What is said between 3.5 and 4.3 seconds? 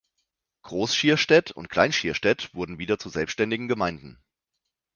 Gemeinden.